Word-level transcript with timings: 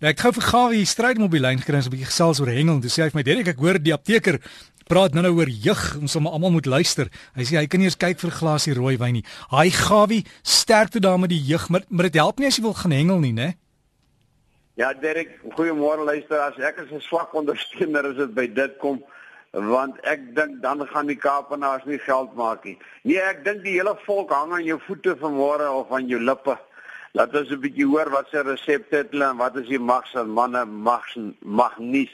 Ja, 0.00 0.14
ek 0.14 0.22
gou 0.24 0.30
vir 0.32 0.44
Gawie 0.48 0.84
stryd 0.88 1.18
om 1.20 1.26
op 1.26 1.34
die 1.36 1.42
lyn 1.44 1.58
gekry 1.60 1.76
en 1.76 1.84
'n 1.84 1.92
bietjie 1.92 2.08
gesels 2.08 2.38
oor 2.40 2.48
hengel. 2.48 2.80
Dis 2.80 2.96
sê 2.96 3.02
hy 3.04 3.10
vir 3.10 3.18
my 3.20 3.22
Derek, 3.22 3.48
ek 3.48 3.58
hoor 3.60 3.76
die 3.78 3.92
apteker 3.92 4.40
praat 4.88 5.12
nou 5.12 5.22
nou 5.22 5.36
oor 5.36 5.48
jeug, 5.48 5.98
ons 6.00 6.12
sal 6.12 6.24
almal 6.24 6.50
moet 6.50 6.64
luister. 6.64 7.10
Hy 7.36 7.44
sê 7.44 7.58
hy 7.58 7.66
kan 7.66 7.80
nie 7.80 7.86
eens 7.86 8.00
kyk 8.00 8.18
vir 8.18 8.30
'n 8.30 8.40
glasie 8.40 8.74
rooi 8.74 8.96
wyn 8.96 9.12
nie. 9.12 9.24
Haai 9.50 9.70
Gawie, 9.70 10.24
sterkte 10.42 11.00
daar 11.00 11.18
met 11.18 11.28
die 11.28 11.44
jeug, 11.44 11.68
maar, 11.68 11.82
maar 11.90 12.08
dit 12.08 12.14
help 12.14 12.38
nie 12.38 12.46
as 12.46 12.56
jy 12.56 12.62
wil 12.62 12.72
gaan 12.72 12.92
hengel 12.92 13.20
nie, 13.20 13.32
né? 13.32 13.54
Ja, 14.76 14.94
Derek, 14.94 15.38
goeiemôre 15.52 16.04
luisteraars. 16.04 16.58
Ek 16.58 16.78
is 16.78 16.90
'n 16.90 17.00
swak 17.00 17.34
ondersteuner 17.34 18.06
as 18.06 18.16
dit 18.16 18.34
by 18.34 18.46
dit 18.46 18.78
kom 18.78 19.04
want 19.52 19.98
ek 20.06 20.34
dink 20.34 20.62
dan 20.62 20.86
gaan 20.86 21.06
die 21.06 21.16
Kaapenaars 21.16 21.84
nie 21.84 21.98
geld 21.98 22.34
maak 22.36 22.64
nie. 22.64 22.78
Nee, 23.02 23.18
ek 23.18 23.44
dink 23.44 23.64
die 23.64 23.72
hele 23.72 23.96
volk 24.06 24.30
hang 24.30 24.52
aan 24.52 24.64
jou 24.64 24.78
voete 24.86 25.16
vanmôre 25.16 25.68
of 25.74 25.90
aan 25.92 26.06
jou 26.08 26.20
lippe. 26.20 26.56
Laat 27.12 27.34
ons 27.34 27.50
'n 27.50 27.60
bietjie 27.60 27.86
hoor 27.86 28.10
wat 28.10 28.28
se 28.30 28.42
resepte 28.42 28.96
het 28.96 29.12
en 29.12 29.36
wat 29.36 29.56
is 29.56 29.66
die 29.66 29.78
mags 29.78 30.14
en 30.14 30.30
manne 30.30 30.64
mags 30.64 31.16
mag 31.42 31.78
nie. 31.78 32.10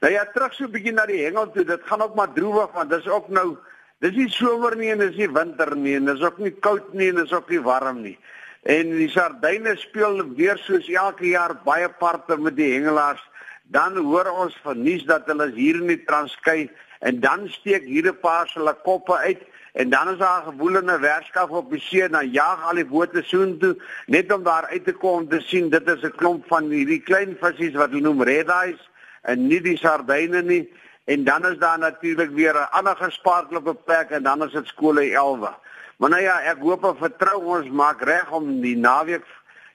Nou 0.00 0.12
ja, 0.12 0.24
terug 0.34 0.52
so 0.54 0.64
'n 0.64 0.70
bietjie 0.70 0.92
na 0.92 1.06
die 1.06 1.24
hengel 1.24 1.50
toe. 1.50 1.64
Dit 1.64 1.80
gaan 1.84 2.02
ook 2.02 2.14
maar 2.14 2.32
droewig 2.32 2.72
want 2.72 2.90
dis 2.90 3.08
ook 3.08 3.28
nou 3.28 3.56
dis 4.00 4.14
nie 4.14 4.28
somer 4.28 4.76
nie 4.76 4.90
en 4.90 4.98
dis 4.98 5.16
nie 5.16 5.30
winter 5.32 5.76
nie 5.76 5.96
en 5.96 6.04
dis 6.04 6.20
ook 6.20 6.38
nie 6.38 6.50
koud 6.50 6.92
nie 6.92 7.08
en 7.08 7.14
dis 7.14 7.32
ook 7.32 7.48
nie 7.48 7.60
warm 7.60 8.02
nie. 8.02 8.18
En 8.62 8.90
die 8.90 9.08
sardyne 9.08 9.76
speel 9.76 10.34
weer 10.36 10.58
soos 10.58 10.88
elke 10.88 11.26
jaar 11.26 11.56
baie 11.64 11.88
parte 11.88 12.36
met 12.36 12.56
die 12.56 12.74
hengelaars. 12.74 13.22
Dan 13.64 13.96
hoor 13.96 14.30
ons 14.30 14.56
van 14.62 14.82
nuus 14.82 15.04
dat 15.04 15.26
hulle 15.26 15.50
hier 15.52 15.76
in 15.76 15.86
die 15.86 16.04
Transkei 16.04 16.70
en 17.00 17.20
dan 17.20 17.48
steek 17.48 17.84
hier 17.84 18.12
'n 18.12 18.20
paar 18.20 18.46
se 18.48 18.58
hulle 18.58 18.76
koppe 18.84 19.16
uit 19.16 19.42
En 19.72 19.90
dan 19.90 20.08
is 20.08 20.18
daar 20.18 20.42
'n 20.42 20.50
gewoelende 20.50 20.98
werkskaf 20.98 21.48
op 21.48 21.70
die 21.70 21.80
see, 21.80 22.08
dan 22.08 22.30
jaag 22.30 22.68
al 22.68 22.74
die 22.74 22.86
bote 22.86 23.22
soontoe 23.22 23.76
net 24.06 24.32
om 24.32 24.42
daar 24.42 24.66
uit 24.66 24.84
te 24.84 24.92
kom 24.92 25.28
te 25.28 25.40
sien 25.40 25.70
dit 25.70 25.88
is 25.88 26.02
'n 26.02 26.16
klomp 26.16 26.46
van 26.46 26.70
hierdie 26.70 27.02
klein 27.02 27.36
visse 27.40 27.78
wat 27.78 27.90
hulle 27.90 28.00
noem 28.00 28.22
red 28.22 28.48
eyes 28.48 28.90
en 29.22 29.46
nie 29.46 29.60
die 29.60 29.76
sardyne 29.76 30.42
nie. 30.42 30.72
En 31.04 31.24
dan 31.24 31.46
is 31.46 31.58
daar 31.58 31.78
natuurlik 31.78 32.30
weer 32.30 32.54
'n 32.54 32.70
ander 32.70 32.96
gesparkel 32.96 33.56
op 33.56 33.68
'n 33.68 33.84
plek 33.84 34.10
en 34.10 34.22
dan 34.22 34.44
is 34.44 34.52
dit 34.52 34.66
skole 34.66 35.10
11. 35.12 35.58
Maar 35.96 36.10
nou 36.10 36.22
ja, 36.22 36.40
ek 36.40 36.58
hoop 36.58 36.84
en 36.84 36.96
vertrou 36.96 37.44
ons 37.44 37.70
maak 37.70 38.02
reg 38.02 38.30
om 38.30 38.60
die 38.60 38.76
naweek 38.76 39.24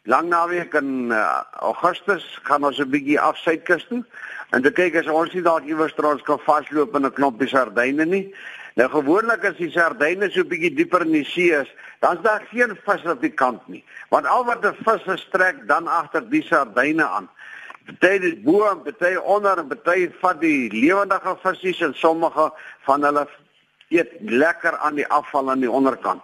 lang 0.04 0.28
naweek 0.30 0.74
in 0.74 1.12
uh, 1.12 1.42
Augustus 1.64 2.24
gaan 2.44 2.66
ons 2.68 2.80
'n 2.80 2.90
bietjie 2.90 3.20
af 3.20 3.38
suidkus 3.38 3.86
toe. 3.88 4.04
En 4.52 4.62
te 4.62 4.72
kyk 4.72 4.96
as 5.00 5.08
ons 5.08 5.34
nie 5.34 5.42
dalk 5.42 5.64
iewers 5.64 5.96
trouens 5.96 6.22
kan 6.22 6.40
vasloop 6.40 6.96
in 6.96 7.06
'n 7.06 7.14
klompie 7.14 7.48
sardyne 7.48 8.06
nie. 8.06 8.36
Nou 8.76 8.90
gewoonlik 8.90 9.46
as 9.46 9.56
die 9.58 9.72
sardyne 9.72 10.30
so 10.32 10.44
bietjie 10.44 10.76
dieper 10.76 11.02
in 11.02 11.12
die 11.12 11.24
see 11.24 11.56
is, 11.56 11.72
dan's 12.00 12.22
daar 12.22 12.44
geen 12.52 12.76
vis 12.86 13.06
op 13.06 13.22
die 13.22 13.32
kant 13.32 13.68
nie. 13.68 13.84
Want 14.10 14.26
al 14.26 14.44
wat 14.46 14.66
'n 14.66 14.76
vis 14.84 15.22
strek 15.22 15.68
dan 15.68 15.88
agter 15.88 16.30
die 16.30 16.44
sardyne 16.44 17.08
aan. 17.08 17.30
Party 17.86 18.20
dit 18.20 18.44
bo 18.44 18.68
en 18.72 18.84
party 18.84 19.16
onder 19.16 19.58
en 19.58 19.68
party 19.68 20.12
vat 20.20 20.42
die 20.42 20.72
lewendige 20.72 21.38
visse 21.44 21.86
en 21.86 21.94
sommige 21.94 22.52
van 22.82 23.04
hulle 23.04 23.28
eet 23.90 24.12
lekker 24.20 24.78
aan 24.78 24.96
die 24.96 25.08
afval 25.08 25.50
aan 25.50 25.60
die 25.60 25.72
onderkant. 25.72 26.22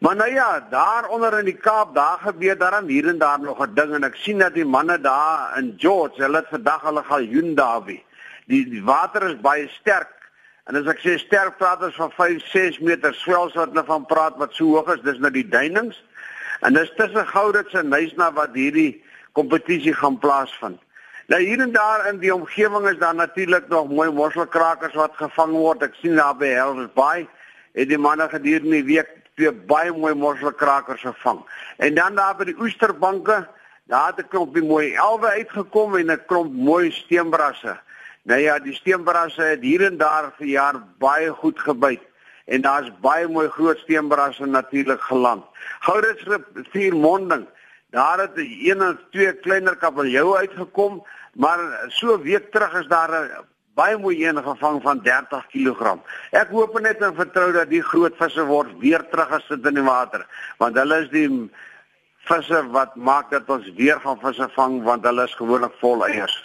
Maar 0.00 0.16
nou 0.16 0.30
ja, 0.32 0.66
daar 0.70 1.08
onder 1.08 1.38
in 1.38 1.44
die 1.44 1.60
Kaap, 1.60 1.94
daar 1.94 2.18
gebeur 2.22 2.58
daar 2.58 2.82
hier 2.86 3.08
en 3.08 3.18
daar 3.18 3.40
nog 3.40 3.60
'n 3.60 3.74
ding 3.74 3.94
en 3.94 4.04
ek 4.04 4.16
sien 4.16 4.38
dat 4.38 4.54
die 4.54 4.64
manne 4.64 5.00
daar 5.00 5.58
in 5.58 5.74
George, 5.76 6.22
hulle 6.22 6.36
het 6.36 6.48
vandag 6.48 6.82
hulle 6.82 7.54
daar 7.54 7.84
wie. 7.84 8.04
Die, 8.46 8.68
die 8.68 8.84
water 8.84 9.22
is 9.22 9.40
baie 9.40 9.68
sterk 9.68 10.20
En 10.70 10.76
as 10.78 10.86
ek 10.86 11.00
sê 11.02 11.16
sterk 11.18 11.56
praat 11.58 11.80
ons 11.82 11.96
van 11.98 12.12
5, 12.14 12.44
6 12.52 12.76
meter 12.86 13.14
swels 13.18 13.56
wat 13.58 13.72
hulle 13.72 13.82
van 13.88 14.04
praat 14.06 14.36
wat 14.38 14.52
so 14.54 14.76
hoog 14.76 14.92
is, 14.94 15.00
dis 15.02 15.18
nou 15.18 15.32
die 15.34 15.48
duinings. 15.50 15.96
En 16.62 16.76
dis 16.76 16.92
tussen 16.94 17.26
Goudits 17.26 17.74
en 17.74 17.90
Nysna 17.90 18.28
wat 18.36 18.54
hierdie 18.54 19.00
kompetisie 19.34 19.96
gaan 19.98 20.20
plaasvind. 20.22 20.78
Nou 21.30 21.40
hier 21.42 21.62
en 21.62 21.74
daar 21.74 22.06
in 22.10 22.20
die 22.22 22.30
omgewing 22.34 22.86
is 22.90 23.00
daar 23.02 23.18
natuurlik 23.18 23.66
nog 23.70 23.90
mooi 23.90 24.10
mosselkrakers 24.14 24.94
wat 24.98 25.18
gevang 25.18 25.56
word. 25.58 25.82
Ek 25.86 25.98
sien 25.98 26.14
daar 26.18 26.38
by 26.38 26.52
Helvers 26.54 26.94
Bay 26.94 27.26
het 27.74 27.90
die 27.90 27.98
manne 27.98 28.30
gedurende 28.30 28.78
die 28.78 28.88
week 28.94 29.10
twee 29.40 29.52
baie 29.72 29.92
mooi 29.92 30.14
mosselkrakers 30.14 31.02
gevang. 31.06 31.40
En 31.78 31.94
dan 31.96 32.18
daar 32.18 32.36
by 32.36 32.50
die 32.50 32.58
oesterbanke, 32.60 33.46
daar 33.88 34.12
het 34.12 34.20
'n 34.24 34.28
klompie 34.28 34.62
mooi 34.62 34.94
elwe 34.94 35.28
uitgekom 35.40 35.96
en 35.96 36.12
'n 36.12 36.24
klomp 36.26 36.52
mooi 36.52 36.90
steenbrasse. 36.90 37.78
Nou 38.22 38.40
ja, 38.40 38.58
die 38.58 38.74
steenbrasse 38.74 39.42
het 39.42 39.62
hier 39.62 39.82
en 39.86 39.96
daar 39.96 40.32
vir 40.36 40.46
jaar 40.46 40.76
baie 40.98 41.30
goed 41.30 41.58
gebyt 41.58 42.02
en 42.46 42.60
daar's 42.60 42.90
baie 43.00 43.28
mooi 43.28 43.48
groot 43.48 43.78
steenbrasse 43.78 44.46
natuurlik 44.46 45.00
geland. 45.00 45.44
Goudits 45.80 46.22
rivier 46.54 46.96
monding, 46.96 47.46
daar 47.90 48.18
het 48.18 48.36
een 48.36 48.82
of 48.82 48.96
twee 49.10 49.32
kleiner 49.32 49.76
kabeljou 49.76 50.36
uitgekom, 50.36 51.06
maar 51.32 51.58
so 51.88 52.20
week 52.22 52.50
terug 52.50 52.74
is 52.80 52.86
daar 52.86 53.10
'n 53.10 53.30
baie 53.74 53.98
mooi 53.98 54.16
een 54.24 54.42
gevang 54.42 54.82
van 54.82 55.00
30 55.02 55.46
kg. 55.52 55.96
Ek 56.36 56.50
hoop 56.54 56.78
net 56.80 57.02
en 57.02 57.14
vertrou 57.14 57.50
dat 57.52 57.70
die 57.70 57.82
groot 57.82 58.16
visse 58.18 58.44
word 58.48 58.72
weer 58.82 59.04
teruggesit 59.10 59.66
in 59.66 59.78
die 59.78 59.86
water, 59.86 60.26
want 60.58 60.76
hulle 60.76 61.02
is 61.04 61.10
die 61.12 61.28
visse 62.28 62.60
wat 62.74 62.96
maak 62.96 63.30
dat 63.30 63.48
ons 63.50 63.70
weer 63.78 64.00
gaan 64.02 64.18
visse 64.20 64.48
vang 64.56 64.82
want 64.84 65.06
hulle 65.06 65.24
is 65.24 65.36
gewoonlik 65.38 65.76
vol 65.80 66.04
eiers. 66.06 66.36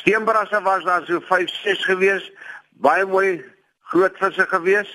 Steenbrasse 0.00 0.60
was 0.62 0.84
daar 0.84 1.06
so 1.06 1.20
5, 1.20 1.50
6 1.62 1.84
gewees, 1.84 2.30
baie 2.82 3.06
mooi 3.06 3.44
groot 3.92 4.16
visse 4.20 4.46
gewees 4.50 4.90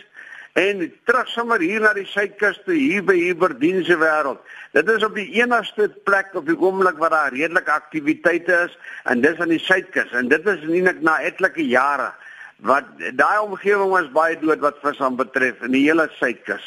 en 0.59 0.86
terug 1.08 1.28
sommer 1.31 1.59
hier 1.64 1.84
na 1.84 1.92
die 1.96 2.08
suidkus 2.09 2.58
toe 2.66 2.75
hier 2.75 3.03
by 3.06 3.16
Hiberdien 3.18 3.84
se 3.88 3.96
wêreld. 4.00 4.40
Dit 4.75 4.90
is 4.92 5.03
op 5.06 5.16
die 5.18 5.28
enigste 5.40 5.88
plek 6.08 6.34
op 6.38 6.47
die 6.50 6.58
oomblik 6.58 6.97
waar 7.02 7.14
daar 7.16 7.36
redelike 7.36 7.72
aktiwiteite 7.72 8.58
is 8.68 8.78
en 9.12 9.22
dis 9.25 9.40
aan 9.40 9.53
die 9.53 9.62
suidkus 9.64 10.12
en 10.20 10.31
dit 10.31 10.50
is 10.53 10.66
nie 10.68 10.81
net 10.86 11.02
na 11.06 11.20
etlike 11.30 11.64
jare 11.66 12.12
wat 12.70 12.88
daai 13.16 13.40
omgewing 13.46 13.94
was 13.94 14.09
baie 14.16 14.36
dood 14.42 14.59
wat 14.66 14.81
vis 14.84 15.00
aan 15.00 15.16
betref 15.20 15.62
in 15.68 15.75
die 15.78 15.86
hele 15.86 16.09
suidkus 16.18 16.66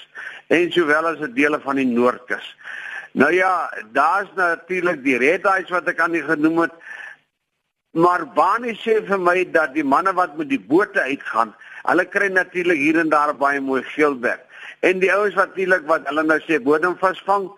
en 0.48 0.72
sowel 0.72 1.10
as 1.12 1.20
'n 1.20 1.34
dele 1.34 1.60
van 1.60 1.76
die 1.76 1.86
noordkus. 1.86 2.46
Nou 3.12 3.32
ja, 3.32 3.70
daar's 3.92 4.30
natuurlik 4.34 5.02
die 5.04 5.18
red 5.18 5.44
eyes 5.44 5.68
wat 5.68 5.88
ek 5.88 6.00
aan 6.00 6.12
die 6.12 6.24
genoem 6.24 6.58
het. 6.58 6.72
Maar 7.92 8.24
Bani 8.34 8.72
sê 8.72 9.02
vir 9.04 9.18
my 9.20 9.44
dat 9.52 9.74
die 9.74 9.84
manne 9.84 10.12
wat 10.16 10.36
met 10.36 10.48
die 10.48 10.60
bote 10.60 11.00
uitgaan, 11.00 11.54
hulle 11.88 12.04
kry 12.10 12.28
natuurlik 12.32 12.78
hier 12.78 12.98
en 13.02 13.10
daar 13.12 13.34
baie 13.36 13.60
mooi 13.60 13.82
geelbek. 13.94 14.44
En 14.80 15.02
die 15.02 15.12
ouens 15.14 15.34
wat 15.38 15.52
natuurlik 15.52 15.86
wat 15.86 16.06
hulle 16.10 16.24
nou 16.26 16.38
sê 16.46 16.58
bodemvis 16.62 17.22
vang, 17.26 17.50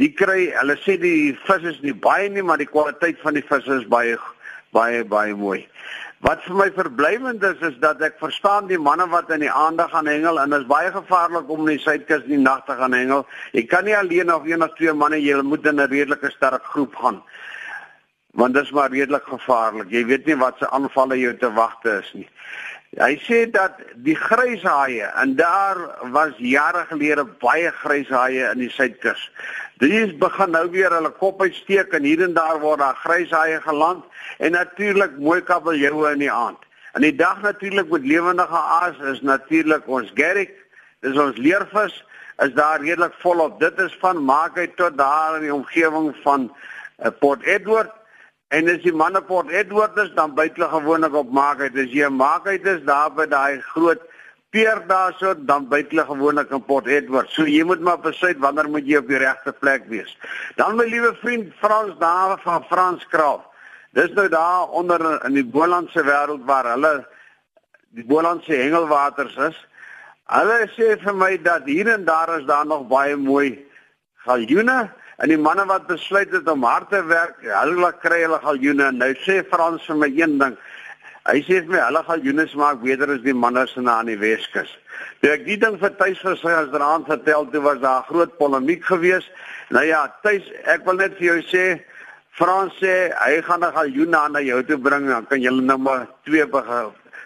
die 0.00 0.12
kry, 0.16 0.50
hulle 0.56 0.76
sê 0.84 0.96
die 1.00 1.32
vis 1.46 1.66
is 1.72 1.80
nie 1.84 1.94
baie 1.94 2.28
nie, 2.30 2.44
maar 2.46 2.60
die 2.60 2.68
kwaliteit 2.68 3.18
van 3.24 3.36
die 3.36 3.46
vis 3.48 3.66
is 3.80 3.88
baie 3.90 4.16
baie 4.70 5.02
baie 5.04 5.34
mooi. 5.34 5.64
Wat 6.22 6.42
vir 6.44 6.56
my 6.58 6.68
verblywend 6.76 7.42
is 7.48 7.62
is 7.64 7.76
dat 7.82 8.02
ek 8.04 8.20
verstaan 8.20 8.68
die 8.68 8.78
manne 8.78 9.06
wat 9.10 9.32
in 9.34 9.42
die 9.42 9.50
aande 9.50 9.86
gaan 9.90 10.06
hengel 10.06 10.38
en 10.38 10.52
dit 10.52 10.60
is 10.60 10.68
baie 10.68 10.92
gevaarlik 10.94 11.48
om 11.50 11.64
in 11.64 11.74
die 11.74 11.82
suidkus 11.82 12.26
in 12.28 12.36
die 12.36 12.42
nag 12.44 12.66
te 12.68 12.76
gaan 12.78 12.94
hengel. 12.94 13.24
Jy 13.56 13.64
kan 13.66 13.88
nie 13.88 13.96
alleen 13.96 14.32
of 14.32 14.46
een 14.46 14.62
of 14.62 14.76
twee 14.76 14.92
manne, 14.92 15.18
jy 15.18 15.40
moet 15.42 15.66
in 15.66 15.80
'n 15.80 15.88
redelike 15.90 16.30
sterk 16.30 16.64
groep 16.64 16.94
gaan 16.94 17.22
want 18.32 18.54
dit 18.54 18.62
is 18.62 18.70
maar 18.70 18.90
redelik 18.90 19.26
gevaarlik. 19.26 19.90
Jy 19.90 20.04
weet 20.06 20.26
nie 20.26 20.36
wat 20.36 20.58
se 20.58 20.70
aanvalle 20.70 21.18
jou 21.18 21.32
te 21.36 21.52
wagte 21.52 21.98
is 21.98 22.12
nie. 22.14 22.28
Hy 22.98 23.20
sê 23.22 23.44
dat 23.46 23.76
die 24.02 24.16
gryshaie 24.18 25.06
en 25.22 25.36
daar 25.38 25.78
was 26.10 26.32
jare 26.42 26.82
gelede 26.88 27.22
baie 27.38 27.70
gryshaie 27.70 28.48
in 28.48 28.58
die 28.58 28.70
suidkus. 28.74 29.20
Dis 29.78 30.10
begin 30.18 30.50
nou 30.50 30.64
weer 30.72 30.90
hulle 30.90 31.12
kop 31.20 31.38
uitsteek 31.38 31.94
en 31.94 32.02
hier 32.02 32.24
en 32.26 32.34
daar 32.34 32.58
word 32.58 32.82
daar 32.82 32.98
gryshaie 33.04 33.60
geland 33.62 34.02
en 34.42 34.58
natuurlik 34.58 35.14
mooi 35.22 35.38
kabeljoue 35.38 36.10
in 36.16 36.24
die 36.26 36.32
aand. 36.32 36.58
En 36.98 37.06
die 37.06 37.14
dag 37.14 37.38
natuurlik 37.46 37.94
met 37.94 38.10
lewendige 38.10 38.58
aas 38.58 38.98
is 39.12 39.22
natuurlik 39.22 39.86
ons 39.86 40.10
gerrik, 40.18 40.56
dis 41.06 41.14
ons 41.14 41.38
leervis 41.38 41.94
is 42.42 42.52
daar 42.58 42.82
redelik 42.82 43.14
volop. 43.22 43.60
Dit 43.60 43.78
is 43.78 43.94
van 44.02 44.24
Maakheid 44.24 44.74
tot 44.76 44.98
daar 44.98 45.38
in 45.38 45.46
die 45.46 45.54
omgewing 45.54 46.10
van 46.24 46.50
uh, 46.50 47.14
Port 47.20 47.46
Edward 47.46 47.94
En 48.50 48.66
as 48.66 48.80
die 48.82 48.92
manne 48.92 49.20
Port 49.22 49.50
Edward 49.54 49.98
is, 50.02 50.08
dan 50.16 50.32
byt 50.34 50.56
hulle 50.58 50.68
gewoonlik 50.72 51.14
op 51.14 51.28
maakheid. 51.30 51.76
As 51.78 51.92
jy 51.94 52.08
maakheid 52.10 52.64
is 52.66 52.80
daar 52.88 53.12
by 53.14 53.28
daai 53.30 53.60
groot 53.70 54.02
peer 54.50 54.80
daarso, 54.90 55.36
dan 55.46 55.68
byt 55.70 55.92
hulle 55.92 56.04
gewoonlik 56.08 56.50
in 56.50 56.64
Port 56.66 56.88
Edward. 56.90 57.30
So 57.30 57.46
jy 57.46 57.62
moet 57.68 57.84
maar 57.86 58.00
besluit 58.02 58.40
wanneer 58.42 58.66
moet 58.72 58.88
jy 58.90 58.98
op 58.98 59.06
die 59.12 59.20
regte 59.22 59.54
plek 59.54 59.86
wees. 59.92 60.10
Dan 60.58 60.74
my 60.80 60.88
liewe 60.90 61.14
vriend 61.22 61.54
Frans 61.62 61.94
daar 62.02 62.40
van 62.42 62.66
Frans 62.66 63.06
Kraal. 63.12 63.38
Dis 63.94 64.10
nou 64.18 64.26
daar 64.30 64.74
onder 64.74 65.06
in 65.26 65.38
die 65.38 65.46
Bolandse 65.46 66.02
wêreld 66.06 66.42
waar 66.50 66.72
hulle 66.74 66.94
die 67.94 68.06
Bolandse 68.06 68.54
hengelwaters 68.54 69.38
is. 69.46 69.66
Hulle 70.30 70.64
sê 70.74 70.96
vir 70.98 71.14
my 71.14 71.36
dat 71.42 71.70
hier 71.70 71.94
en 71.94 72.02
daar 72.06 72.34
is 72.40 72.50
daar 72.50 72.66
nog 72.66 72.88
baie 72.90 73.14
mooi 73.18 73.60
galjoene 74.26 74.90
En 75.20 75.28
die 75.28 75.38
manne 75.38 75.66
wat 75.68 75.88
besluit 75.88 76.30
het 76.32 76.48
om 76.48 76.62
hard 76.64 76.88
te 76.88 77.00
werk, 77.04 77.42
hulle 77.44 77.90
kry 78.00 78.22
hulle 78.22 78.38
galjoene. 78.40 78.88
Nou 78.96 79.10
sê 79.20 79.42
Frans 79.50 79.84
vir 79.88 79.98
my 80.00 80.08
een 80.16 80.38
ding. 80.40 80.54
Hy 81.28 81.42
sê 81.44 81.58
vir 81.58 81.74
my 81.74 81.82
hulle 81.82 82.00
galjoene 82.06 82.46
smaak 82.48 82.80
beter 82.80 83.12
as 83.12 83.20
die 83.26 83.36
manne 83.36 83.66
se 83.68 83.84
na 83.84 83.98
aan 84.00 84.08
die 84.08 84.16
Weskus. 84.20 84.72
Toe 85.20 85.34
ek 85.34 85.44
die 85.44 85.58
ding 85.60 85.76
vir 85.82 85.92
Tuis 85.98 86.22
gesê 86.24 86.54
as 86.56 86.72
deraand 86.72 87.10
vertel, 87.10 87.44
toe 87.52 87.60
was 87.66 87.82
daar 87.84 88.08
groot 88.08 88.32
polemiek 88.38 88.86
geweest. 88.88 89.28
Nou 89.76 89.84
ja, 89.84 90.06
Tuis, 90.24 90.48
ek 90.64 90.88
wil 90.88 91.02
net 91.02 91.18
vir 91.20 91.34
jou 91.34 91.38
sê 91.52 91.66
Frans 92.40 92.72
sê 92.80 93.12
hy 93.20 93.42
gaan 93.44 93.64
'n 93.64 93.76
galjoen 93.76 94.16
na 94.32 94.40
jou 94.40 94.62
toe 94.64 94.78
bring, 94.78 95.06
dan 95.06 95.26
kan 95.26 95.40
julle 95.42 95.60
nou 95.60 95.76
maar 95.76 96.06
twee 96.24 96.46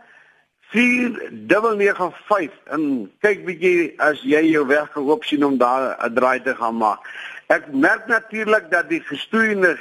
4995 0.74 2.50
en 2.74 3.06
kyk 3.22 3.46
bietjie 3.46 3.94
as 4.02 4.18
jy 4.26 4.42
jou 4.50 4.66
weg 4.66 4.90
gehoop 4.92 5.24
sien 5.24 5.44
om 5.44 5.58
daar 5.58 5.96
'n 6.02 6.14
draai 6.14 6.42
te 6.42 6.54
gaan 6.54 6.76
maak. 6.76 6.98
Ek 7.52 7.68
merk 7.70 8.08
natuurlik 8.10 8.70
dat 8.70 8.88
die 8.90 9.00
gestoeienis 9.06 9.78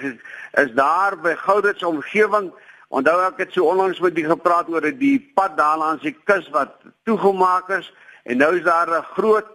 is 0.62 0.72
daar 0.78 1.18
by 1.18 1.34
Goudits 1.36 1.84
omgewing. 1.84 2.52
Onthou 2.94 3.18
ek 3.26 3.42
het 3.42 3.56
so 3.56 3.66
onlangs 3.72 4.00
met 4.00 4.14
die 4.16 4.28
gepraat 4.28 4.70
oor 4.70 4.86
die 4.86 5.18
pad 5.34 5.58
daar 5.58 5.80
langs 5.82 6.06
die 6.06 6.14
kus 6.30 6.46
wat 6.54 6.78
toegemaak 7.10 7.72
is 7.80 7.90
en 8.30 8.38
nou 8.38 8.52
is 8.58 8.64
daar 8.64 8.90
'n 8.90 9.10
groot 9.18 9.50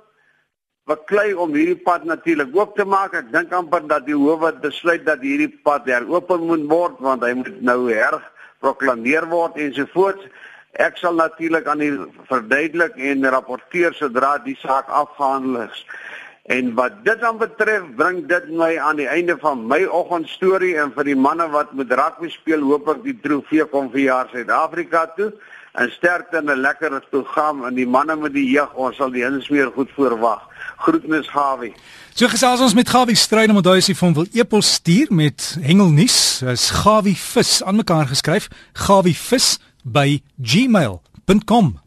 beklei 0.91 1.35
om 1.35 1.55
hierdie 1.55 1.79
pad 1.79 2.05
natuurlik 2.05 2.57
oop 2.57 2.77
te 2.77 2.85
maak. 2.85 3.15
Ek 3.15 3.33
dink 3.33 3.53
amper 3.53 3.87
dat 3.87 4.07
die 4.07 4.19
howe 4.19 4.53
besluit 4.53 5.07
dat 5.07 5.23
hierdie 5.23 5.61
pad 5.63 5.87
heropen 5.87 6.47
moet 6.47 6.67
word 6.69 6.99
want 6.99 7.23
hy 7.23 7.33
moet 7.33 7.63
nou 7.63 7.93
herg 7.93 8.23
proklameer 8.59 9.29
word 9.31 9.57
ensovoorts. 9.57 10.27
Ek 10.73 10.97
sal 10.97 11.15
natuurlik 11.15 11.67
aan 11.67 11.83
die 11.83 11.95
verduidelik 12.29 12.97
en 12.97 13.31
rapporteer 13.31 13.95
sodra 13.95 14.39
die 14.39 14.57
saak 14.57 14.89
afgehandel 14.89 15.63
is. 15.69 15.87
En 16.51 16.75
wat 16.75 16.93
dit 17.07 17.21
dan 17.21 17.37
betref, 17.39 17.83
bring 17.97 18.25
dit 18.27 18.49
my 18.51 18.73
aan 18.79 18.99
die 18.99 19.07
einde 19.07 19.37
van 19.39 19.61
my 19.71 19.85
oggendstorie 19.87 20.73
en 20.83 20.91
vir 20.97 21.07
die 21.07 21.15
manne 21.15 21.47
wat 21.53 21.71
met 21.79 21.93
rugby 21.95 22.27
speel, 22.33 22.65
hoop 22.67 22.89
ek 22.91 23.05
die 23.05 23.15
trofee 23.23 23.67
kom 23.71 23.87
vir 23.93 24.01
jaar 24.09 24.31
Suid-Afrika 24.33 25.05
toe. 25.15 25.29
En 25.79 25.93
sterkte 25.95 26.41
in 26.41 26.51
'n 26.51 26.59
lekker 26.59 26.97
program 27.11 27.65
en 27.65 27.75
die 27.75 27.87
manne 27.87 28.17
met 28.17 28.33
die 28.33 28.51
jeug, 28.51 28.75
ons 28.75 28.97
sal 28.97 29.11
die 29.11 29.23
insmeer 29.23 29.71
goed 29.71 29.91
voorwag. 29.95 30.43
Groetnis 30.77 31.29
Gawie. 31.29 31.75
So 32.15 32.27
gesels 32.27 32.61
ons 32.61 32.75
met 32.75 32.89
Gawie 32.89 33.15
Strydom 33.15 33.57
en 33.57 33.63
daai 33.63 33.79
is 33.79 33.87
hy 33.87 33.95
van 33.95 34.15
wil 34.15 34.27
epos 34.33 34.73
stuur 34.73 35.07
met 35.11 35.57
hengelnuus. 35.63 36.43
Is 36.43 36.71
Gawie 36.71 37.17
vis 37.17 37.63
aan 37.63 37.77
mekaar 37.77 38.07
geskryf? 38.07 38.49
Gawie 38.73 39.15
vis 39.17 39.59
by 39.85 40.23
gmail.com 40.43 41.81